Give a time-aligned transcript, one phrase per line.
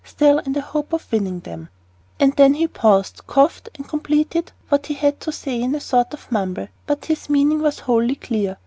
[0.03, 1.69] Still, in the hope of winning them"
[2.19, 6.11] And then he paused, coughed, and completed what he had to say in a sort
[6.15, 8.57] of mumble, but his meaning was wholly clear.